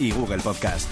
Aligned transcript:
y 0.00 0.10
Google 0.12 0.38
Podcast. 0.38 0.88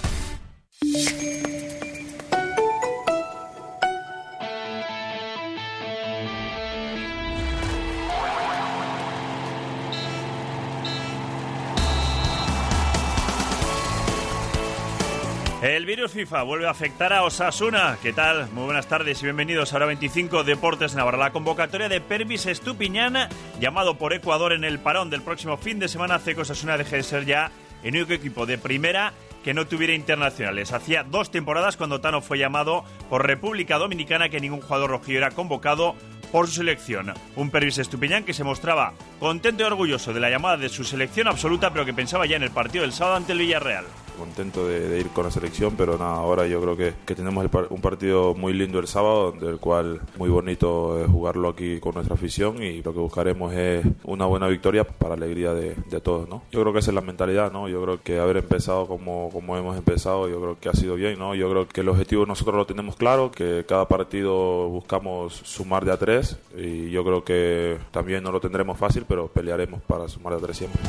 El 15.61 15.85
virus 15.85 16.11
FIFA 16.11 16.43
vuelve 16.43 16.67
a 16.67 16.69
afectar 16.69 17.11
a 17.11 17.23
Osasuna. 17.23 17.97
¿Qué 18.01 18.13
tal? 18.13 18.49
Muy 18.51 18.63
buenas 18.63 18.87
tardes 18.87 19.21
y 19.21 19.25
bienvenidos 19.25 19.73
a 19.73 19.77
Hora 19.77 19.87
25 19.87 20.43
Deportes 20.43 20.95
Navarra. 20.95 21.17
La 21.17 21.31
convocatoria 21.31 21.89
de 21.89 21.99
Pervis 21.99 22.45
Estupiñán, 22.45 23.27
llamado 23.59 23.97
por 23.97 24.13
Ecuador 24.13 24.53
en 24.53 24.63
el 24.63 24.79
parón 24.79 25.09
del 25.09 25.21
próximo 25.21 25.57
fin 25.57 25.79
de 25.79 25.89
semana, 25.89 26.15
hace 26.15 26.35
que 26.35 26.41
Osasuna 26.41 26.77
deje 26.77 26.97
de 26.97 27.03
ser 27.03 27.25
ya 27.25 27.51
el 27.83 27.95
único 27.95 28.13
equipo 28.13 28.45
de 28.45 28.57
primera 28.57 29.13
que 29.43 29.53
no 29.53 29.67
tuviera 29.67 29.93
internacionales. 29.93 30.73
Hacía 30.73 31.03
dos 31.03 31.31
temporadas 31.31 31.77
cuando 31.77 32.01
Tano 32.01 32.21
fue 32.21 32.37
llamado 32.37 32.83
por 33.09 33.25
República 33.25 33.77
Dominicana 33.77 34.29
que 34.29 34.41
ningún 34.41 34.61
jugador 34.61 34.91
rojillo 34.91 35.19
era 35.19 35.31
convocado 35.31 35.95
por 36.31 36.47
su 36.47 36.55
selección. 36.55 37.13
Un 37.35 37.49
Pervis 37.49 37.77
Estupiñán 37.77 38.23
que 38.23 38.33
se 38.33 38.43
mostraba 38.43 38.93
contento 39.19 39.63
y 39.63 39.65
orgulloso 39.65 40.13
de 40.13 40.19
la 40.19 40.29
llamada 40.29 40.57
de 40.57 40.69
su 40.69 40.83
selección 40.83 41.27
absoluta, 41.27 41.71
pero 41.71 41.85
que 41.85 41.93
pensaba 41.93 42.25
ya 42.25 42.35
en 42.35 42.43
el 42.43 42.51
partido 42.51 42.83
del 42.83 42.93
sábado 42.93 43.17
ante 43.17 43.31
el 43.31 43.39
Villarreal 43.39 43.85
contento 44.19 44.67
de, 44.67 44.99
ir 44.99 45.09
con 45.09 45.25
la 45.25 45.31
selección, 45.31 45.75
pero 45.77 45.97
nada, 45.97 46.15
ahora 46.15 46.45
yo 46.47 46.61
creo 46.61 46.77
que, 46.77 46.93
que 47.05 47.15
tenemos 47.15 47.45
un 47.69 47.81
partido 47.81 48.35
muy 48.35 48.53
lindo 48.53 48.79
el 48.79 48.87
sábado, 48.87 49.31
del 49.31 49.57
cual 49.57 50.01
muy 50.17 50.29
bonito 50.29 51.05
jugarlo 51.09 51.49
aquí 51.49 51.79
con 51.79 51.95
nuestra 51.95 52.15
afición 52.15 52.61
y 52.61 52.81
lo 52.83 52.93
que 52.93 52.99
buscaremos 52.99 53.53
es 53.53 53.85
una 54.03 54.25
buena 54.25 54.47
victoria 54.47 54.83
para 54.83 55.15
alegría 55.15 55.53
de, 55.53 55.75
de, 55.89 56.01
todos, 56.01 56.27
¿no? 56.27 56.43
Yo 56.51 56.61
creo 56.61 56.73
que 56.73 56.79
esa 56.79 56.91
es 56.91 56.95
la 56.95 57.01
mentalidad, 57.01 57.51
¿no? 57.51 57.67
Yo 57.67 57.81
creo 57.81 58.01
que 58.03 58.19
haber 58.19 58.37
empezado 58.37 58.87
como, 58.87 59.29
como 59.31 59.57
hemos 59.57 59.77
empezado, 59.77 60.27
yo 60.27 60.39
creo 60.41 60.59
que 60.59 60.69
ha 60.69 60.73
sido 60.73 60.95
bien, 60.95 61.17
¿no? 61.17 61.35
Yo 61.35 61.49
creo 61.49 61.67
que 61.67 61.81
el 61.81 61.89
objetivo 61.89 62.25
nosotros 62.25 62.55
lo 62.55 62.65
tenemos 62.65 62.95
claro, 62.95 63.31
que 63.31 63.65
cada 63.67 63.87
partido 63.87 64.67
buscamos 64.69 65.33
sumar 65.43 65.85
de 65.85 65.91
a 65.91 65.97
tres 65.97 66.37
y 66.57 66.89
yo 66.89 67.03
creo 67.03 67.23
que 67.23 67.77
también 67.91 68.23
no 68.23 68.31
lo 68.31 68.39
tendremos 68.39 68.77
fácil, 68.77 69.05
pero 69.07 69.27
pelearemos 69.27 69.81
para 69.81 70.07
sumar 70.07 70.33
de 70.33 70.39
a 70.39 70.41
tres 70.41 70.57
siempre. 70.57 70.81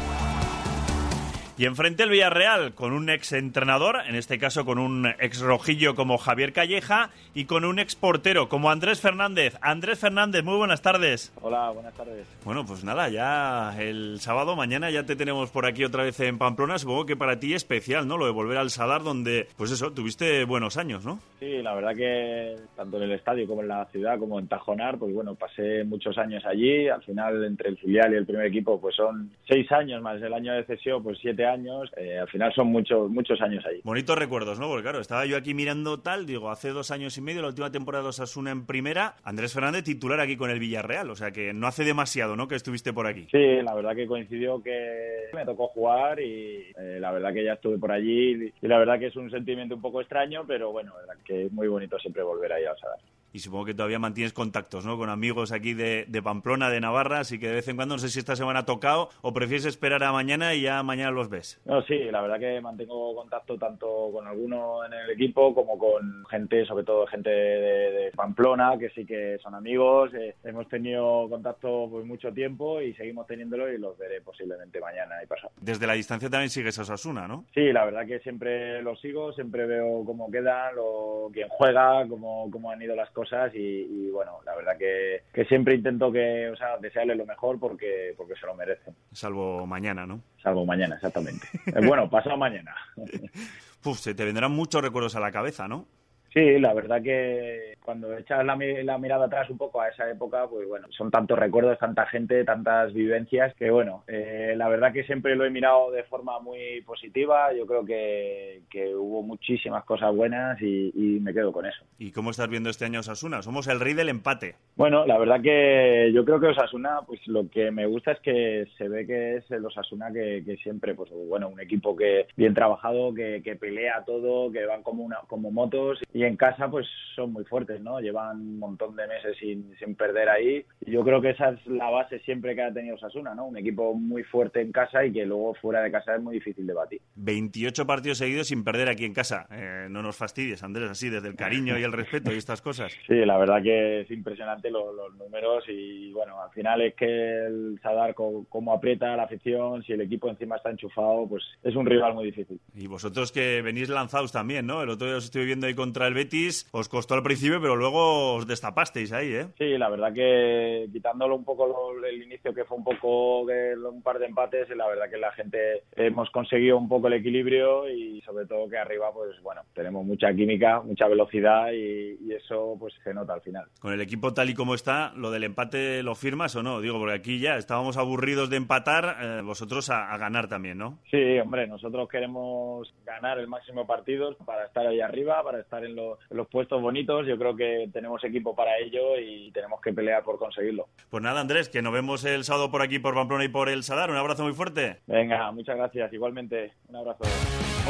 Y 1.61 1.67
enfrente 1.67 2.05
el 2.05 2.09
Villarreal 2.09 2.73
con 2.73 2.95
un 2.95 3.11
ex 3.11 3.33
entrenador, 3.33 3.99
en 4.09 4.15
este 4.15 4.39
caso 4.39 4.65
con 4.65 4.79
un 4.79 5.07
ex 5.19 5.43
rojillo 5.43 5.95
como 5.95 6.17
Javier 6.17 6.55
Calleja 6.55 7.11
y 7.35 7.45
con 7.45 7.67
un 7.67 7.79
ex 7.79 7.97
portero 7.97 8.49
como 8.49 8.71
Andrés 8.71 9.03
Fernández. 9.03 9.59
Andrés 9.61 9.99
Fernández, 9.99 10.43
muy 10.43 10.57
buenas 10.57 10.81
tardes. 10.81 11.35
Hola, 11.43 11.69
buenas 11.69 11.93
tardes. 11.93 12.27
Bueno, 12.47 12.65
pues 12.65 12.83
nada, 12.83 13.11
ya 13.11 13.79
el 13.79 14.21
sábado, 14.21 14.57
mañana 14.57 14.91
ya 14.91 15.05
te 15.05 15.17
tenemos 15.17 15.51
por 15.51 15.67
aquí 15.67 15.85
otra 15.85 16.03
vez 16.03 16.19
en 16.21 16.39
Pamplona. 16.39 16.79
Supongo 16.79 17.05
que 17.05 17.15
para 17.15 17.39
ti 17.39 17.51
es 17.51 17.57
especial, 17.57 18.09
¿no? 18.09 18.17
Lo 18.17 18.25
de 18.25 18.33
volver 18.33 18.57
al 18.57 18.71
Sadar, 18.71 19.03
donde, 19.03 19.47
pues 19.59 19.71
eso, 19.71 19.93
tuviste 19.93 20.45
buenos 20.47 20.79
años, 20.79 21.05
¿no? 21.05 21.21
Sí, 21.41 21.61
la 21.61 21.75
verdad 21.75 21.95
que 21.95 22.57
tanto 22.75 22.97
en 22.97 23.03
el 23.03 23.13
estadio 23.13 23.47
como 23.47 23.61
en 23.61 23.69
la 23.69 23.85
ciudad, 23.93 24.19
como 24.19 24.39
en 24.39 24.49
Tajonar, 24.49 24.97
pues 24.97 25.13
bueno, 25.13 25.35
pasé 25.35 25.85
muchos 25.85 26.17
años 26.17 26.43
allí. 26.47 26.89
Al 26.89 27.03
final, 27.03 27.45
entre 27.45 27.69
el 27.69 27.77
filial 27.77 28.15
y 28.15 28.17
el 28.17 28.25
primer 28.25 28.47
equipo, 28.47 28.81
pues 28.81 28.97
son 28.97 29.31
seis 29.47 29.71
años 29.73 30.01
más 30.01 30.23
el 30.23 30.33
año 30.33 30.55
de 30.55 30.65
cesión, 30.65 31.03
pues 31.03 31.19
siete 31.21 31.45
años. 31.45 31.50
Eh, 31.97 32.19
al 32.19 32.29
final 32.29 32.53
son 32.55 32.69
muchos 32.69 33.11
muchos 33.11 33.41
años 33.41 33.65
ahí. 33.67 33.81
Bonitos 33.85 34.17
recuerdos, 34.17 34.59
¿no? 34.59 34.69
Porque 34.69 34.83
claro, 34.83 35.01
estaba 35.01 35.27
yo 35.27 35.37
aquí 35.37 35.55
mirando 35.55 36.01
tal, 36.01 36.27
digo, 36.27 36.51
hace 36.51 36.71
dos 36.71 36.91
años 36.91 37.17
y 37.19 37.21
medio, 37.21 37.43
la 37.43 37.49
última 37.49 37.71
temporada 37.71 38.05
de 38.05 38.11
Osasuna 38.11 38.51
en 38.51 38.67
primera, 38.67 39.17
Andrés 39.25 39.55
Fernández 39.55 39.85
titular 39.85 40.21
aquí 40.21 40.37
con 40.37 40.51
el 40.51 40.59
Villarreal, 40.59 41.11
o 41.11 41.17
sea 41.17 41.31
que 41.31 41.53
no 41.53 41.67
hace 41.67 41.85
demasiado, 41.85 42.37
¿no? 42.37 42.49
Que 42.49 42.55
estuviste 42.55 42.93
por 42.93 43.07
aquí. 43.07 43.27
Sí, 43.31 43.63
la 43.63 43.75
verdad 43.75 43.95
que 43.95 44.07
coincidió 44.07 44.63
que 44.63 45.29
me 45.35 45.45
tocó 45.45 45.69
jugar 45.69 46.21
y 46.21 46.73
eh, 46.77 46.99
la 47.01 47.13
verdad 47.13 47.33
que 47.33 47.45
ya 47.45 47.55
estuve 47.55 47.79
por 47.79 47.93
allí 47.93 48.53
y 48.61 48.69
la 48.69 48.79
verdad 48.79 48.99
que 48.99 49.07
es 49.07 49.17
un 49.17 49.31
sentimiento 49.31 49.75
un 49.75 49.83
poco 49.83 50.01
extraño, 50.01 50.45
pero 50.47 50.73
bueno, 50.73 50.93
que 51.25 51.47
es 51.47 51.53
muy 51.53 51.69
bonito 51.69 51.99
siempre 51.99 52.23
volver 52.23 52.53
ahí 52.53 52.65
al 52.65 52.79
Sadar. 52.79 52.99
Y 53.33 53.39
supongo 53.41 53.67
que 53.67 53.75
todavía 53.75 53.99
mantienes 53.99 54.33
contactos, 54.33 54.85
¿no? 54.85 54.97
Con 54.99 55.09
amigos 55.09 55.53
aquí 55.53 55.75
de, 55.75 56.05
de, 56.09 56.23
Pamplona, 56.23 56.69
de 56.69 56.81
Navarra, 56.81 57.21
así 57.21 57.39
que 57.39 57.49
de 57.49 57.55
vez 57.55 57.69
en 57.69 57.77
cuando, 57.77 57.95
no 57.95 57.99
sé 58.01 58.09
si 58.09 58.19
esta 58.19 58.35
semana 58.35 58.61
ha 58.61 58.65
tocado 58.65 59.09
o 59.23 59.33
prefieres 59.33 59.67
esperar 59.67 60.03
a 60.03 60.13
mañana 60.13 60.55
y 60.55 60.63
ya 60.63 60.83
mañana 60.83 61.13
los 61.13 61.29
ves. 61.29 61.61
No, 61.65 61.83
sí, 61.83 61.99
la 62.11 62.23
verdad 62.23 62.41
que 62.41 62.61
mantengo 62.61 63.15
contacto 63.15 63.57
tanto 63.57 64.11
con 64.13 64.27
alguno 64.27 64.85
en 64.85 64.93
el 64.93 65.11
equipo 65.11 65.55
como 65.55 65.79
con 65.79 66.25
gente, 66.27 66.67
sobre 66.67 66.85
todo 66.85 67.07
gente 67.07 67.31
de, 67.31 67.91
de 67.93 68.11
Pamplona, 68.13 68.77
que 68.79 68.91
sí 68.91 69.07
que 69.07 69.39
son 69.39 69.55
amigos. 69.55 70.13
Eh, 70.15 70.35
hemos 70.45 70.69
tenido 70.69 71.29
contacto 71.29 71.89
pues 71.89 72.05
mucho 72.05 72.33
tiempo 72.33 72.81
y 72.81 72.95
seguimos 72.95 73.27
teniéndolo 73.29 73.73
y 73.73 73.79
los 73.79 73.97
veré 73.97 74.21
posiblemente 74.21 74.81
mañana 74.81 75.23
y 75.23 75.27
pasado. 75.27 75.53
Desde 75.61 75.87
la 75.87 75.93
distancia 75.93 76.29
también 76.29 76.51
sigues 76.51 76.79
a 76.79 76.83
Osasuna, 76.83 77.29
¿no? 77.29 77.45
Sí, 77.55 77.73
la 77.73 77.85
verdad 77.85 78.07
que 78.07 78.19
siempre 78.21 78.83
los 78.83 79.01
sigo, 79.01 79.33
siempre 79.33 79.67
veo 79.67 80.05
cómo 80.05 80.31
quedan, 80.31 80.75
lo, 80.75 81.31
quién 81.33 81.49
juega, 81.49 82.07
cómo, 82.09 82.51
cómo 82.51 82.71
han 82.71 82.83
ido 82.83 82.97
las 82.97 83.11
cosas 83.11 83.20
cosas 83.21 83.53
y, 83.55 84.09
bueno, 84.11 84.39
la 84.47 84.57
verdad 84.57 84.79
que, 84.79 85.25
que, 85.33 85.45
siempre 85.45 85.75
intento 85.75 86.11
que, 86.11 86.49
o 86.49 86.57
sea, 86.57 86.79
desearle 86.79 87.15
lo 87.15 87.27
mejor 87.27 87.59
porque, 87.59 88.15
porque 88.17 88.35
se 88.41 88.47
lo 88.47 88.55
merecen. 88.55 88.95
Salvo 89.13 89.67
mañana, 89.67 90.07
¿no? 90.07 90.23
Salvo 90.43 90.65
mañana, 90.65 90.95
exactamente. 90.95 91.47
bueno, 91.87 92.09
pasado 92.09 92.39
mañana. 92.39 92.75
Uf, 93.85 93.99
se 93.99 94.15
te 94.15 94.25
vendrán 94.25 94.53
muchos 94.53 94.83
recuerdos 94.83 95.17
a 95.17 95.21
la 95.21 95.33
cabeza, 95.33 95.69
¿no? 95.69 95.87
Sí, 96.33 96.59
la 96.61 96.73
verdad 96.73 97.03
que 97.03 97.75
cuando 97.85 98.17
echas 98.17 98.45
la, 98.45 98.57
la, 98.57 98.99
mirada 98.99 99.25
atrás 99.25 99.51
un 99.51 99.59
poco 99.59 99.81
a 99.81 99.89
esa 99.89 100.09
época, 100.09 100.47
pues 100.49 100.69
bueno, 100.69 100.87
son 100.91 101.11
tantos 101.11 101.37
recuerdos, 101.37 101.79
tanta 101.79 102.07
gente, 102.07 102.45
tantas 102.45 102.93
vivencias, 102.93 103.53
que 103.57 103.71
bueno, 103.71 104.05
eh, 104.07 104.55
la 104.57 104.69
verdad 104.69 104.93
que 104.93 105.03
siempre 105.05 105.35
lo 105.35 105.45
he 105.45 105.51
mirado 105.51 105.91
de 105.91 106.05
forma 106.05 106.39
muy 106.39 106.83
positiva. 106.83 107.53
Yo 107.53 107.67
creo 107.67 107.85
que, 107.85 108.63
que 108.71 108.95
hubo 108.95 109.23
muchísimas 109.23 109.85
cosas 109.85 110.15
buenas 110.15 110.61
y, 110.63 110.93
y, 110.95 111.19
me 111.21 111.35
quedo 111.35 111.53
con 111.53 111.67
eso. 111.67 111.85
¿Y 111.99 112.13
cómo 112.13 112.31
estás 112.31 112.49
viendo 112.49 112.71
este 112.71 112.85
año 112.85 113.01
Osasuna? 113.01 113.43
Somos 113.43 113.67
el 113.67 113.81
rey 113.81 113.95
del 113.95 114.09
empate. 114.09 114.55
Bueno, 114.77 115.05
la 115.07 115.19
verdad 115.19 115.41
que 115.43 116.13
yo 116.15 116.25
creo 116.25 116.39
que 116.39 116.47
Osasuna, 116.47 117.01
pues 117.07 117.27
lo 117.27 117.51
que 117.51 117.73
me 117.73 117.87
gusta 117.87 118.13
es 118.13 118.21
que 118.21 118.69
se 118.79 118.89
ve 118.89 119.05
que 119.05 119.39
es 119.39 119.51
el 119.51 119.67
Osasuna 119.67 120.13
que, 120.13 120.43
que 120.47 120.57
siempre, 120.59 120.95
pues 120.95 121.11
bueno, 121.29 121.49
un 121.49 121.61
equipo 121.61 121.97
que 121.97 122.29
bien 122.37 122.55
trabajado, 122.55 123.13
que, 123.13 123.43
que 123.43 123.57
pelea 123.57 124.05
todo, 124.07 124.53
que 124.53 124.65
van 124.65 124.85
como, 124.85 125.03
una, 125.03 125.19
como 125.27 125.51
motos 125.51 125.99
y 126.15 126.20
en 126.25 126.37
casa 126.37 126.69
pues 126.71 126.87
son 127.15 127.33
muy 127.33 127.45
fuertes, 127.45 127.81
¿no? 127.81 128.01
Llevan 128.01 128.41
un 128.41 128.59
montón 128.59 128.97
de 128.97 129.07
meses 129.07 129.37
sin, 129.39 129.75
sin 129.79 129.95
perder 129.95 130.29
ahí 130.29 130.65
y 130.81 130.91
yo 130.91 131.03
creo 131.05 131.21
que 131.21 131.31
esa 131.31 131.51
es 131.51 131.67
la 131.67 131.91
base 131.91 132.21
siempre 132.21 132.55
que 132.55 132.63
ha 132.63 132.73
tenido 132.73 132.99
Sasuna, 132.99 133.35
¿no? 133.35 133.47
Un 133.47 133.59
equipo 133.59 133.95
muy 133.95 134.23
fuerte 134.25 134.61
en 134.61 134.73
casa 134.73 135.05
y 135.05 135.13
que 135.13 135.27
luego 135.27 135.55
fuera 135.55 135.83
de 135.83 135.91
casa 135.91 136.15
es 136.15 136.23
muy 136.23 136.35
difícil 136.35 136.67
de 136.67 136.75
batir. 136.75 137.01
28 137.17 137.87
partidos 137.87 138.19
seguidos 138.19 138.49
sin 138.49 138.65
perder 138.65 138.89
aquí 138.89 139.05
en 139.05 139.15
casa. 139.15 139.47
Eh, 139.51 139.89
no 139.91 140.03
nos 140.03 140.17
fastidies, 140.17 140.63
Andrés, 140.63 140.91
así 140.91 141.09
desde 141.09 141.29
el 141.29 141.37
cariño 141.37 141.79
y 141.79 141.83
el 141.83 141.93
respeto 141.93 142.33
y 142.33 142.37
estas 142.37 142.63
cosas. 142.63 142.93
Sí, 143.07 143.15
la 143.15 143.39
verdad 143.39 143.63
que 143.63 144.03
es 144.03 144.11
impresionante 144.11 144.71
los, 144.71 144.95
los 144.95 145.15
números 145.17 145.65
y 145.69 146.13
bueno, 146.13 146.41
al 146.43 146.51
final 146.51 146.81
es 146.83 146.95
que 146.95 147.47
el 147.47 147.79
Sadar 147.83 148.15
cómo 148.15 148.73
aprieta 148.73 149.17
la 149.17 149.25
afición, 149.25 149.83
si 149.83 149.93
el 149.93 150.01
equipo 150.01 150.29
encima 150.29 150.57
está 150.57 150.71
enchufado, 150.71 151.27
pues 151.29 151.43
es 151.63 151.75
un 151.75 151.87
rival 151.87 152.15
muy 152.15 152.27
difícil. 152.27 152.61
Y 152.75 152.87
vosotros 152.87 153.33
que 153.33 153.63
venís 153.63 153.89
lanzados 153.89 154.33
también, 154.33 154.67
¿no? 154.67 154.83
El 154.83 154.91
otro 154.91 155.07
día 155.07 155.17
os 155.17 155.25
estoy 155.25 155.47
viendo 155.47 155.67
ahí 155.67 155.75
contra 155.75 156.07
el 156.11 156.15
Betis, 156.15 156.69
os 156.73 156.89
costó 156.89 157.15
al 157.15 157.23
principio, 157.23 157.61
pero 157.61 157.77
luego 157.77 158.35
os 158.35 158.47
destapasteis 158.47 159.13
ahí, 159.13 159.33
¿eh? 159.33 159.47
Sí, 159.57 159.79
la 159.79 159.89
verdad 159.89 160.13
que 160.13 160.89
quitándolo 160.93 161.37
un 161.37 161.45
poco 161.45 161.67
lo, 161.67 162.07
el 162.07 162.23
inicio 162.23 162.53
que 162.53 162.65
fue 162.65 162.77
un 162.77 162.85
poco 162.85 163.47
de 163.47 163.77
un 163.77 164.03
par 164.03 164.19
de 164.19 164.27
empates, 164.27 164.69
la 164.71 164.89
verdad 164.89 165.09
que 165.09 165.19
la 165.19 165.33
gente 165.33 165.85
hemos 165.97 166.31
conseguido 166.31 166.77
un 166.77 166.89
poco 166.89 167.07
el 167.07 167.15
equilibrio 167.15 167.89
y 167.89 168.21
sobre 168.23 168.47
todo 168.47 168.69
que 168.69 168.79
arriba, 168.79 169.13
pues 169.13 169.41
bueno, 169.43 169.63
tenemos 169.75 170.05
mucha 170.05 170.33
química, 170.35 170.81
mucha 170.81 171.07
velocidad 171.07 171.73
y, 171.73 172.19
y 172.21 172.33
eso 172.33 172.77
pues 172.79 172.95
se 173.03 173.15
nota 173.15 173.35
al 173.35 173.43
final. 173.43 173.67
Con 173.81 173.93
el 173.93 174.01
equipo 174.01 174.35
tal 174.35 174.51
y 174.51 174.55
como 174.55 174.75
está, 174.75 175.13
¿lo 175.17 175.31
del 175.31 175.45
empate 175.45 176.03
lo 176.03 176.15
firmas 176.15 176.57
o 176.57 176.63
no? 176.63 176.81
Digo, 176.81 176.99
porque 176.99 177.15
aquí 177.15 177.39
ya 177.39 177.57
estábamos 177.57 177.97
aburridos 177.97 178.51
de 178.51 178.57
empatar, 178.57 179.17
eh, 179.21 179.43
vosotros 179.43 179.91
a, 179.91 180.13
a, 180.13 180.19
ganar 180.19 180.49
también, 180.49 180.79
¿no? 180.79 180.99
Sí, 181.11 181.39
hombre, 181.39 181.67
nosotros 181.67 182.09
queremos 182.09 182.93
ganar 183.05 183.39
el 183.39 183.49
máximo 183.49 183.83
de 183.83 183.87
partidos 183.87 184.37
para 184.45 184.67
estar 184.67 184.87
ahí 184.87 185.01
arriba, 185.01 185.43
para 185.43 185.61
estar 185.61 185.85
en, 185.85 185.95
lo, 185.95 186.00
los 186.31 186.49
puestos 186.49 186.81
bonitos. 186.81 187.27
Yo 187.27 187.39
creo 187.39 187.57
que 187.57 187.89
tenemos 187.93 188.23
equipo 188.25 188.55
para 188.55 188.79
ello 188.79 189.19
y 189.19 189.51
tenemos 189.53 189.81
que 189.81 189.93
pelear 189.93 190.23
por 190.23 190.39
conseguirlo. 190.39 190.89
Pues 191.11 191.23
nada, 191.23 191.41
Andrés, 191.41 191.69
que 191.69 191.83
nos 191.83 191.93
vemos 191.93 192.25
el 192.25 192.45
sábado 192.45 192.71
por 192.71 192.83
aquí, 192.83 192.99
por 192.99 193.15
Pamplona 193.15 193.45
y 193.45 193.49
por 193.49 193.69
el 193.69 193.83
Sadar. 193.83 194.11
Un 194.11 194.17
abrazo 194.17 194.45
muy 194.45 194.53
fuerte. 194.53 194.99
Venga, 195.07 195.51
muchas 195.53 195.77
gracias. 195.77 196.13
Igualmente, 196.13 196.73
un 196.89 196.97
abrazo. 196.97 197.25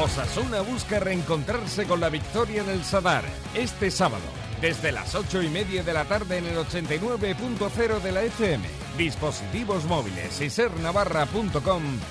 Osasuna 0.03 0.63
busca 0.63 1.01
reencontrarse 1.01 1.87
con 1.87 2.01
la 2.01 2.09
victoria 2.09 2.63
en 2.63 2.71
el 2.71 2.83
Sadar 2.83 3.25
este 3.55 3.91
sábado, 3.91 4.25
desde 4.61 4.93
las 4.93 5.15
ocho 5.15 5.43
y 5.43 5.49
media 5.49 5.83
de 5.83 5.93
la 5.93 6.05
tarde 6.05 6.39
en 6.39 6.47
el 6.47 6.57
89.0 6.57 8.01
de 8.01 8.13
la 8.13 8.23
FM. 8.23 8.80
Dispositivos 9.01 9.87
móviles 9.87 10.43
y. 10.43 10.51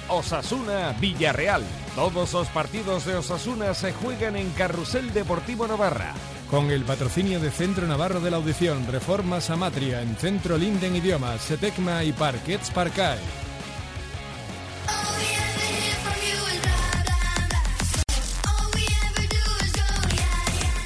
Osasuna 0.07 0.95
Villarreal. 0.99 1.61
Todos 1.93 2.33
los 2.33 2.47
partidos 2.47 3.05
de 3.05 3.15
Osasuna 3.15 3.75
se 3.75 3.93
juegan 3.93 4.35
en 4.35 4.49
Carrusel 4.53 5.13
Deportivo 5.13 5.67
Navarra. 5.67 6.15
Con 6.49 6.71
el 6.71 6.83
patrocinio 6.85 7.39
de 7.39 7.51
Centro 7.51 7.85
Navarro 7.85 8.21
de 8.21 8.31
la 8.31 8.37
Audición, 8.37 8.87
Reformas 8.91 9.51
Amatria 9.51 10.01
en 10.01 10.15
Centro 10.15 10.57
Linden 10.57 10.95
Idiomas, 10.95 11.41
Setecma 11.41 12.03
y 12.03 12.11
Parquets 12.11 12.71
Parcae. 12.71 13.48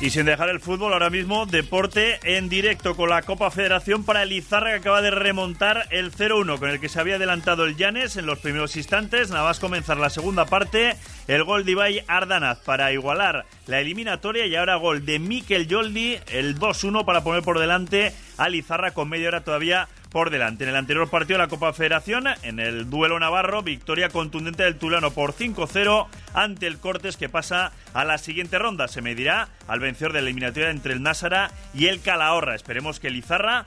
Y 0.04 0.10
sin 0.10 0.26
dejar 0.26 0.50
el 0.50 0.60
fútbol, 0.60 0.92
ahora 0.92 1.10
mismo 1.10 1.46
deporte 1.46 2.20
en 2.24 2.50
directo 2.50 2.94
con 2.94 3.08
la 3.08 3.22
Copa 3.22 3.50
Federación 3.52 4.04
para 4.04 4.24
el 4.24 4.34
Izarra 4.34 4.72
que 4.72 4.76
acaba 4.80 5.02
de 5.02 5.12
remontar 5.12 5.88
el 5.92 6.12
0-1 6.12 6.60
con 6.60 6.70
el 6.70 6.82
que 6.82 6.90
se 6.90 7.00
había 7.00 7.16
adelantado 7.16 7.64
el 7.64 7.78
Llanes 7.78 8.18
en 8.18 8.26
los 8.26 8.40
primeros 8.40 8.76
instantes. 8.76 9.30
Nada 9.30 9.46
más 9.46 9.62
comenzar 9.62 9.96
la 9.96 10.10
segunda 10.10 10.44
parte, 10.44 10.98
el 11.30 11.46
gol 11.46 11.64
de 11.64 11.72
Ibai 11.72 12.04
Ardanaz 12.10 12.60
para 12.60 12.92
igualar 12.92 13.46
la 13.66 13.80
eliminatoria 13.80 14.46
y 14.46 14.58
ahora 14.58 14.76
gol 14.76 15.06
de 15.06 15.20
Mikel 15.20 15.70
Joldi, 15.70 16.18
el 16.34 16.60
2-1 16.60 17.06
para 17.06 17.24
poner 17.24 17.42
por 17.42 17.60
delante 17.60 18.14
al 18.36 18.56
Izarra 18.56 18.92
con 18.92 19.08
media 19.08 19.30
hora 19.30 19.46
todavía 19.46 19.88
por 20.14 20.30
delante. 20.30 20.64
En 20.64 20.70
el 20.70 20.78
anterior 20.78 21.10
partido 21.10 21.40
de 21.40 21.44
la 21.44 21.50
Copa 21.50 21.74
Federación, 21.74 22.26
en 22.44 22.60
el 22.60 22.90
duelo 22.90 23.20
navarro, 23.20 23.64
victoria 23.64 24.08
contundente 24.08 24.64
del 24.64 24.78
Tulano 24.78 25.12
por 25.12 25.34
5-0 25.34 26.08
ante 26.34 26.68
el 26.68 26.78
Cortes 26.78 27.18
que 27.18 27.28
pasa 27.28 27.74
a 27.94 28.06
la 28.06 28.18
siguiente 28.20 28.60
ronda. 28.60 28.88
Se 28.88 29.02
medirá 29.02 29.50
al 29.68 29.82
vencedor 29.82 30.14
de 30.14 30.22
la 30.22 30.28
eliminatoria 30.30 30.70
entre 30.70 30.94
el 30.94 31.02
Násara 31.02 31.52
y 31.74 31.88
el 31.88 32.00
Calahorra. 32.00 32.56
Esperemos 32.56 33.00
que 33.02 33.08
el 33.08 33.18
Izarra 33.18 33.66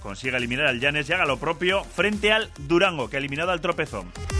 consiga 0.00 0.38
eliminar 0.38 0.66
al 0.66 0.80
Llanes 0.80 1.10
y 1.10 1.12
haga 1.12 1.26
lo 1.26 1.38
propio 1.38 1.82
frente 1.84 2.32
al 2.32 2.50
Durango, 2.58 3.10
que 3.10 3.16
ha 3.16 3.18
eliminado 3.18 3.50
al 3.50 3.60
Tropezón. 3.60 4.37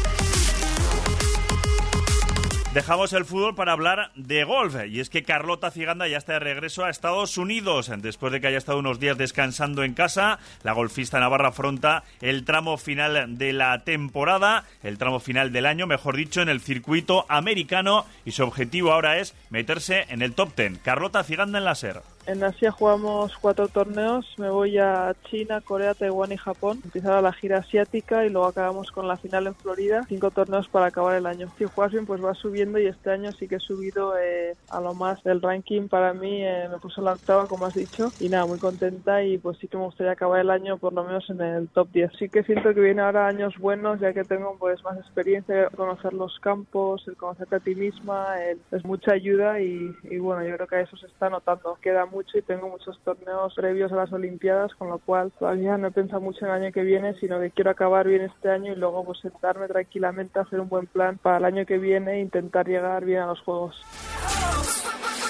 Dejamos 2.78 3.12
el 3.12 3.24
fútbol 3.24 3.56
para 3.56 3.72
hablar 3.72 4.12
de 4.14 4.44
golf. 4.44 4.76
Y 4.88 5.00
es 5.00 5.10
que 5.10 5.24
Carlota 5.24 5.72
Ciganda 5.72 6.06
ya 6.06 6.16
está 6.16 6.34
de 6.34 6.38
regreso 6.38 6.84
a 6.84 6.90
Estados 6.90 7.36
Unidos. 7.36 7.90
Después 7.98 8.32
de 8.32 8.40
que 8.40 8.46
haya 8.46 8.58
estado 8.58 8.78
unos 8.78 9.00
días 9.00 9.18
descansando 9.18 9.82
en 9.82 9.94
casa, 9.94 10.38
la 10.62 10.74
golfista 10.74 11.18
navarra 11.18 11.48
afronta 11.48 12.04
el 12.20 12.44
tramo 12.44 12.78
final 12.78 13.36
de 13.36 13.52
la 13.52 13.82
temporada, 13.82 14.62
el 14.84 14.96
tramo 14.96 15.18
final 15.18 15.50
del 15.50 15.66
año, 15.66 15.88
mejor 15.88 16.16
dicho, 16.16 16.40
en 16.40 16.48
el 16.48 16.60
circuito 16.60 17.26
americano. 17.28 18.06
Y 18.24 18.30
su 18.30 18.44
objetivo 18.44 18.92
ahora 18.92 19.18
es 19.18 19.34
meterse 19.50 20.06
en 20.10 20.22
el 20.22 20.34
top 20.34 20.54
ten. 20.54 20.76
Carlota 20.76 21.24
Ciganda 21.24 21.58
en 21.58 21.64
la 21.64 21.74
SER. 21.74 22.02
En 22.28 22.44
Asia 22.44 22.70
jugamos 22.70 23.32
cuatro 23.40 23.68
torneos. 23.68 24.26
Me 24.36 24.50
voy 24.50 24.76
a 24.76 25.16
China, 25.30 25.62
Corea, 25.62 25.94
Taiwán 25.94 26.30
y 26.30 26.36
Japón. 26.36 26.82
Empezará 26.84 27.22
la 27.22 27.32
gira 27.32 27.60
asiática 27.60 28.26
y 28.26 28.28
luego 28.28 28.46
acabamos 28.46 28.90
con 28.90 29.08
la 29.08 29.16
final 29.16 29.46
en 29.46 29.54
Florida. 29.54 30.04
Cinco 30.10 30.30
torneos 30.30 30.68
para 30.68 30.88
acabar 30.88 31.16
el 31.16 31.24
año. 31.24 31.50
Si 31.56 31.64
juegas 31.64 31.92
bien, 31.92 32.04
pues 32.04 32.22
va 32.22 32.34
subiendo 32.34 32.78
y 32.78 32.86
este 32.86 33.10
año 33.10 33.32
sí 33.32 33.48
que 33.48 33.54
he 33.54 33.60
subido 33.60 34.18
eh, 34.18 34.54
a 34.68 34.78
lo 34.78 34.92
más 34.92 35.22
del 35.24 35.40
ranking. 35.40 35.88
Para 35.88 36.12
mí 36.12 36.44
eh, 36.44 36.68
me 36.70 36.76
puso 36.76 37.00
la 37.00 37.14
octava, 37.14 37.48
como 37.48 37.64
has 37.64 37.74
dicho. 37.74 38.12
Y 38.18 38.28
nada, 38.28 38.44
muy 38.44 38.58
contenta 38.58 39.24
y 39.24 39.38
pues 39.38 39.56
sí 39.56 39.66
que 39.66 39.78
me 39.78 39.84
gustaría 39.84 40.12
acabar 40.12 40.40
el 40.40 40.50
año 40.50 40.76
por 40.76 40.92
lo 40.92 41.04
menos 41.04 41.24
en 41.30 41.40
el 41.40 41.70
top 41.70 41.88
10. 41.92 42.10
Sí 42.18 42.28
que 42.28 42.42
siento 42.42 42.74
que 42.74 42.80
viene 42.80 43.00
ahora 43.00 43.26
años 43.26 43.56
buenos 43.56 44.00
ya 44.00 44.12
que 44.12 44.24
tengo 44.24 44.54
pues 44.58 44.84
más 44.84 44.98
experiencia, 44.98 45.70
conocer 45.74 46.12
los 46.12 46.38
campos, 46.40 47.08
el 47.08 47.16
conocerte 47.16 47.56
a 47.56 47.60
ti 47.60 47.74
misma, 47.74 48.34
es 48.70 48.84
mucha 48.84 49.14
ayuda 49.14 49.60
y, 49.62 49.96
y 50.02 50.18
bueno, 50.18 50.46
yo 50.46 50.54
creo 50.56 50.66
que 50.66 50.80
eso 50.82 50.96
se 50.98 51.06
está 51.06 51.30
notando. 51.30 51.78
Queda 51.80 52.04
mucho 52.18 52.36
y 52.36 52.42
tengo 52.42 52.68
muchos 52.68 52.98
torneos 53.04 53.54
previos 53.54 53.92
a 53.92 53.96
las 53.96 54.12
Olimpiadas, 54.12 54.74
con 54.74 54.88
lo 54.88 54.98
cual 54.98 55.30
todavía 55.38 55.76
no 55.76 55.86
he 55.86 55.90
pensado 55.92 56.20
mucho 56.20 56.44
en 56.44 56.50
el 56.50 56.62
año 56.62 56.72
que 56.72 56.82
viene, 56.82 57.14
sino 57.20 57.38
que 57.38 57.52
quiero 57.52 57.70
acabar 57.70 58.08
bien 58.08 58.22
este 58.22 58.50
año 58.50 58.72
y 58.72 58.76
luego 58.76 59.04
pues 59.04 59.20
sentarme 59.20 59.68
tranquilamente 59.68 60.38
a 60.38 60.42
hacer 60.42 60.58
un 60.58 60.68
buen 60.68 60.88
plan 60.88 61.16
para 61.18 61.38
el 61.38 61.44
año 61.44 61.64
que 61.64 61.78
viene 61.78 62.14
e 62.14 62.20
intentar 62.20 62.66
llegar 62.66 63.04
bien 63.04 63.20
a 63.20 63.26
los 63.26 63.40
Juegos. 63.40 63.76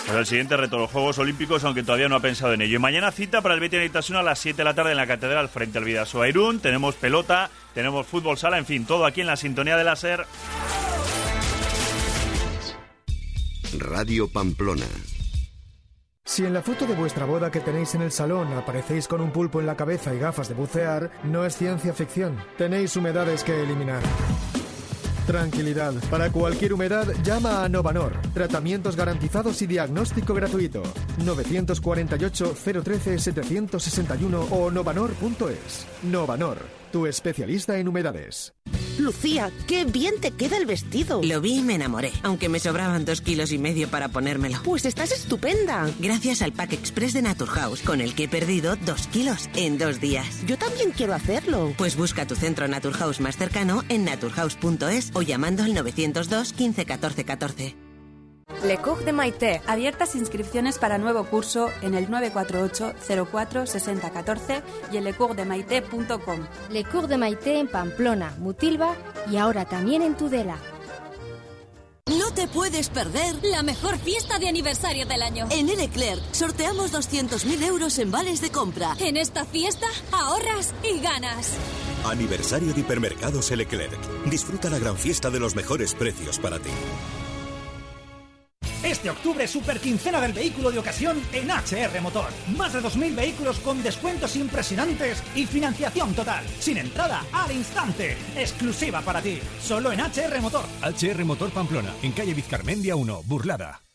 el 0.09 0.25
siguiente 0.25 0.57
reto, 0.57 0.79
los 0.79 0.91
Juegos 0.91 1.19
Olímpicos, 1.19 1.63
aunque 1.65 1.83
todavía 1.83 2.09
no 2.09 2.17
ha 2.17 2.21
pensado 2.21 2.55
en 2.55 2.63
ello. 2.63 2.77
Y 2.77 2.81
mañana 2.81 3.13
cita 3.13 3.43
para 3.43 3.55
el 3.55 3.61
Betis 3.61 3.85
Itasuna 3.85 4.21
a 4.21 4.23
las 4.23 4.39
7 4.39 4.57
de 4.57 4.65
la 4.65 4.73
tarde 4.73 4.93
en 4.93 4.97
la 4.97 5.07
Catedral 5.07 5.51
frente 5.51 5.77
al 5.77 5.85
Vidaso 5.85 6.23
Airún. 6.23 6.61
Tenemos 6.61 6.95
pelota, 6.95 7.51
tenemos 7.75 8.07
fútbol 8.07 8.39
sala, 8.39 8.57
en 8.57 8.65
fin, 8.65 8.87
todo 8.87 9.05
aquí 9.05 9.21
en 9.21 9.27
la 9.27 9.37
sintonía 9.37 9.77
de 9.77 9.85
la 9.85 9.95
SER. 9.95 10.25
Radio 13.79 14.27
Pamplona 14.33 14.87
si 16.39 16.47
en 16.47 16.55
la 16.55 16.63
foto 16.63 16.87
de 16.87 16.95
vuestra 16.95 17.25
boda 17.25 17.51
que 17.51 17.59
tenéis 17.59 17.97
en 17.97 18.03
el 18.03 18.13
salón 18.13 18.53
aparecéis 18.53 19.09
con 19.09 19.21
un 19.21 19.33
pulpo 19.33 19.59
en 19.59 19.67
la 19.67 19.75
cabeza 19.75 20.15
y 20.15 20.21
gafas 20.21 20.49
de 20.49 20.55
bucear, 20.55 21.11
no 21.25 21.45
es 21.45 21.57
ciencia 21.57 21.93
ficción. 21.93 22.37
Tenéis 22.57 22.95
humedades 22.95 23.43
que 23.43 23.61
eliminar. 23.61 24.01
Tranquilidad. 25.27 25.95
Para 26.09 26.31
cualquier 26.31 26.75
humedad, 26.75 27.09
llama 27.25 27.65
a 27.65 27.69
Novanor. 27.69 28.13
Tratamientos 28.35 28.95
garantizados 28.95 29.61
y 29.63 29.67
diagnóstico 29.67 30.33
gratuito. 30.33 30.85
948 31.25 32.55
013 32.85 33.19
761 33.19 34.41
o 34.41 34.71
novanor.es. 34.71 35.87
Novanor, 36.05 36.59
tu 36.93 37.07
especialista 37.07 37.81
en 37.81 37.89
humedades. 37.89 38.55
Lucía, 38.99 39.51
qué 39.67 39.85
bien 39.85 40.15
te 40.21 40.33
queda 40.33 40.57
el 40.57 40.67
vestido. 40.67 41.21
Lo 41.23 41.41
vi 41.41 41.59
y 41.59 41.63
me 41.63 41.75
enamoré, 41.75 42.13
aunque 42.23 42.49
me 42.49 42.59
sobraban 42.59 43.05
dos 43.05 43.21
kilos 43.21 43.53
y 43.53 43.59
medio 43.59 43.89
para 43.89 44.09
ponérmelo. 44.09 44.59
Pues 44.65 44.85
estás 44.85 45.13
estupenda. 45.13 45.91
Gracias 45.99 46.43
al 46.43 46.53
Pack 46.53 46.73
Express 46.73 47.13
de 47.13 47.23
Naturhaus, 47.23 47.83
con 47.83 48.01
el 48.01 48.15
que 48.15 48.25
he 48.25 48.29
perdido 48.29 48.77
dos 48.77 49.07
kilos 49.07 49.49
en 49.55 49.79
dos 49.79 50.01
días. 50.01 50.45
Yo 50.47 50.59
también 50.59 50.91
quiero 50.91 51.15
hacerlo. 51.15 51.73
Pues 51.79 51.97
busca 51.97 52.27
tu 52.27 52.35
centro 52.35 52.69
Naturhaus 52.69 53.21
más 53.21 53.37
cercano 53.37 53.85
en 53.89 54.05
naturhaus.es 54.05 55.11
o 55.15 55.23
llamando 55.23 55.63
al 55.63 55.75
902 55.75 56.53
15 56.53 56.85
14 56.85 57.25
14. 57.25 57.88
Le 58.65 58.77
Cours 58.79 59.05
de 59.05 59.13
Maite. 59.13 59.63
Abiertas 59.67 60.15
inscripciones 60.15 60.79
para 60.79 60.99
nuevo 60.99 61.25
curso 61.25 61.71
en 61.83 61.95
el 61.95 62.11
948 62.11 63.27
04 63.31 63.67
60 63.67 64.11
14 64.11 64.63
y 64.93 64.97
en 64.97 65.05
lecoursdemaite.com. 65.05 66.47
Le 66.71 66.85
Cours 66.85 67.09
de 67.09 67.19
Maite 67.19 67.59
en 67.59 67.69
Pamplona, 67.69 68.35
Mutilva 68.39 68.97
y 69.31 69.37
ahora 69.37 69.65
también 69.65 70.03
en 70.03 70.17
Tudela. 70.17 70.59
No 72.09 72.33
te 72.33 72.49
puedes 72.49 72.89
perder 72.89 73.37
la 73.43 73.63
mejor 73.63 73.99
fiesta 73.99 74.39
de 74.39 74.49
aniversario 74.49 75.05
del 75.07 75.23
año. 75.23 75.47
En 75.51 75.69
El 75.69 75.79
Eclerc 75.79 76.23
sorteamos 76.33 76.93
200.000 76.93 77.63
euros 77.65 77.99
en 77.99 78.11
vales 78.11 78.41
de 78.41 78.51
compra. 78.51 78.97
En 78.99 79.19
esta 79.19 79.45
fiesta 79.45 79.87
ahorras 80.11 80.75
y 80.83 81.01
ganas. 81.01 81.53
Aniversario 82.07 82.73
de 82.73 82.81
Hipermercados 82.81 83.51
El 83.51 83.61
Eclerc. 83.61 83.99
Disfruta 84.25 84.71
la 84.71 84.79
gran 84.79 84.97
fiesta 84.97 85.31
de 85.31 85.39
los 85.39 85.55
mejores 85.55 85.95
precios 85.95 86.39
para 86.39 86.59
ti. 86.59 86.71
Este 88.89 89.11
octubre, 89.11 89.47
super 89.47 89.79
quincena 89.81 90.19
del 90.19 90.33
vehículo 90.33 90.71
de 90.71 90.79
ocasión 90.79 91.23
en 91.35 91.51
HR 91.51 92.01
Motor. 92.01 92.31
Más 92.57 92.73
de 92.73 92.81
2.000 92.81 93.15
vehículos 93.15 93.59
con 93.59 93.83
descuentos 93.83 94.35
impresionantes 94.35 95.23
y 95.35 95.45
financiación 95.45 96.15
total. 96.15 96.43
Sin 96.59 96.79
entrada, 96.79 97.23
al 97.31 97.53
instante. 97.53 98.17
Exclusiva 98.35 99.03
para 99.03 99.21
ti. 99.21 99.41
Solo 99.61 99.93
en 99.93 100.01
HR 100.01 100.41
Motor. 100.41 100.65
HR 100.83 101.23
Motor 101.27 101.51
Pamplona, 101.51 101.93
en 102.03 102.13
calle 102.13 102.33
Vizcarmendia 102.33 102.97
1, 102.97 103.25
Burlada. 103.27 103.88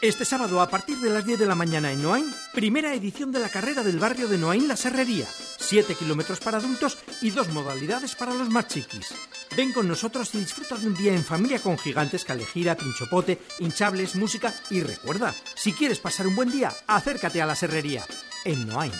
Este 0.00 0.24
sábado 0.24 0.60
a 0.60 0.68
partir 0.68 0.96
de 0.98 1.10
las 1.10 1.26
10 1.26 1.40
de 1.40 1.46
la 1.46 1.56
mañana 1.56 1.90
en 1.90 2.00
Noain, 2.00 2.32
primera 2.54 2.94
edición 2.94 3.32
de 3.32 3.40
la 3.40 3.48
carrera 3.48 3.82
del 3.82 3.98
barrio 3.98 4.28
de 4.28 4.38
Noain 4.38 4.68
La 4.68 4.76
Serrería. 4.76 5.26
7 5.58 5.96
kilómetros 5.96 6.38
para 6.38 6.58
adultos 6.58 6.98
y 7.20 7.30
dos 7.30 7.48
modalidades 7.48 8.14
para 8.14 8.32
los 8.32 8.48
más 8.48 8.68
chiquis. 8.68 9.12
Ven 9.56 9.72
con 9.72 9.88
nosotros 9.88 10.32
y 10.36 10.38
disfruta 10.38 10.76
de 10.76 10.86
un 10.86 10.94
día 10.94 11.12
en 11.14 11.24
familia 11.24 11.58
con 11.58 11.76
gigantes, 11.76 12.24
calejira, 12.24 12.76
pinchopote, 12.76 13.40
hinchables, 13.58 14.14
música 14.14 14.54
y 14.70 14.82
recuerda, 14.82 15.34
si 15.56 15.72
quieres 15.72 15.98
pasar 15.98 16.28
un 16.28 16.36
buen 16.36 16.52
día, 16.52 16.72
acércate 16.86 17.42
a 17.42 17.46
la 17.46 17.56
Serrería 17.56 18.04
en 18.44 18.68
Noain. 18.68 18.92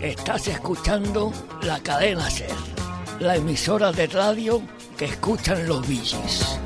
Estás 0.00 0.48
escuchando 0.48 1.34
la 1.60 1.82
cadena 1.82 2.30
Ser, 2.30 2.56
la 3.18 3.36
emisora 3.36 3.92
de 3.92 4.06
radio 4.06 4.62
que 4.96 5.04
escuchan 5.04 5.66
los 5.68 5.86
bichis. 5.86 6.58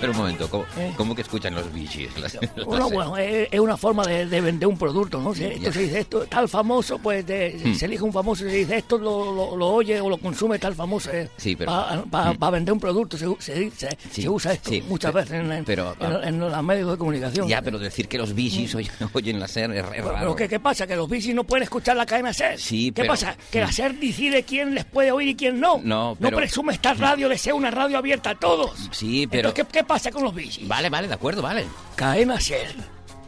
Pero, 0.00 0.12
un 0.12 0.18
momento, 0.18 0.48
¿cómo, 0.48 0.64
¿cómo, 0.96 1.14
que 1.14 1.22
escuchan 1.22 1.54
los 1.54 1.72
bichis? 1.72 2.08
bueno, 2.66 3.16
es, 3.16 3.60
una 3.60 3.76
forma 3.76 4.04
de, 4.04 4.40
vender 4.40 4.68
un 4.68 4.78
producto, 4.78 5.20
¿no? 5.20 5.32
Esto 5.32 5.72
se 5.72 5.80
dice 5.80 6.00
esto, 6.00 6.26
tal 6.26 6.48
famoso, 6.48 6.98
pues 6.98 7.24
hmm. 7.24 7.74
se 7.74 7.86
elige 7.86 8.02
un 8.02 8.12
famoso 8.12 8.46
y 8.46 8.50
se 8.50 8.56
dice 8.56 8.76
esto 8.78 8.98
lo, 8.98 9.56
lo, 9.56 9.66
oye 9.68 10.00
o 10.00 10.08
lo 10.08 10.18
consume 10.18 10.58
tal 10.58 10.74
famoso. 10.74 11.10
Eh, 11.12 11.28
sí, 11.36 11.56
pero. 11.56 11.70
Para 12.10 12.32
hmm. 12.32 12.52
vender 12.52 12.72
un 12.72 12.80
producto 12.80 13.16
se, 13.16 13.26
se, 13.38 13.96
se 14.10 14.28
usa 14.28 14.52
esto 14.52 14.70
muchas 14.88 15.12
veces 15.12 15.32
en, 15.32 15.52
en, 15.52 15.64
pero, 15.64 15.96
en, 16.00 16.38
los 16.38 16.62
medios 16.62 16.90
de 16.90 16.98
comunicación. 16.98 17.48
Ya, 17.48 17.62
pero 17.62 17.78
decir 17.78 18.08
que 18.08 18.18
los 18.18 18.34
bichis 18.34 18.74
hmm. 18.74 19.06
oyen, 19.12 19.40
la 19.40 19.48
SER 19.48 19.70
es 19.72 19.84
raro. 19.84 20.18
Pero 20.18 20.36
¿qué, 20.36 20.48
¿qué, 20.48 20.60
pasa? 20.60 20.86
¿Que 20.86 20.96
los 20.96 21.08
bichis 21.08 21.34
no 21.34 21.44
pueden 21.44 21.64
escuchar 21.64 21.96
la 21.96 22.06
cadena 22.06 22.32
SER? 22.32 22.58
Sí, 22.58 22.92
¿Qué 22.92 23.04
pasa? 23.04 23.36
¿Que 23.50 23.60
la 23.60 23.70
SER 23.70 23.94
decide 23.98 24.42
quién 24.42 24.74
les 24.74 24.84
puede 24.84 25.12
oír 25.12 25.28
y 25.28 25.34
quién 25.34 25.60
no? 25.60 25.80
No, 25.82 26.16
pero... 26.18 26.30
No 26.30 26.36
presume 26.36 26.72
esta 26.72 26.94
radio 26.94 27.28
de 27.28 27.38
ser 27.38 27.54
una 27.54 27.70
radio 27.70 27.98
abierta 27.98 28.30
a 28.30 28.34
todos. 28.34 28.72
Sí, 28.90 29.26
pero... 29.26 29.52
¿qué, 29.66 29.84
pasa 29.84 30.10
con 30.10 30.24
los 30.24 30.34
bichis? 30.34 30.66
Vale, 30.66 30.90
vale, 30.90 31.08
de 31.08 31.14
acuerdo, 31.14 31.42
vale. 31.42 31.66
Cadena 31.96 32.40
Ser, 32.40 32.74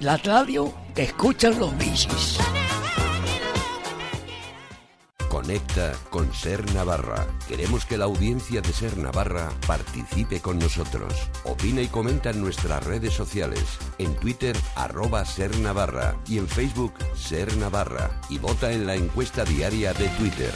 la 0.01 0.17
radio 0.17 0.73
que 0.95 1.03
escuchan 1.05 1.59
los 1.59 1.77
bichis. 1.79 2.39
Conecta 5.29 5.95
con 6.11 6.33
Ser 6.35 6.73
Navarra. 6.75 7.27
Queremos 7.49 7.87
que 7.87 7.97
la 7.97 8.05
audiencia 8.05 8.61
de 8.61 8.73
Ser 8.73 8.99
Navarra 8.99 9.51
participe 9.67 10.41
con 10.41 10.59
nosotros. 10.59 11.15
Opina 11.45 11.81
y 11.81 11.89
comenta 11.89 12.31
en 12.31 12.41
nuestras 12.43 12.85
redes 12.85 13.15
sociales. 13.15 13.65
En 13.99 14.15
Twitter, 14.17 14.55
arroba 14.77 15.25
Ser 15.25 15.59
Navarra. 15.59 16.17
Y 16.29 16.37
en 16.37 16.47
Facebook, 16.47 16.93
Ser 17.17 17.57
Navarra. 17.57 18.21
Y 18.29 18.39
vota 18.39 18.73
en 18.73 18.87
la 18.87 18.95
encuesta 18.95 19.45
diaria 19.45 19.95
de 19.95 20.09
Twitter. 20.09 20.53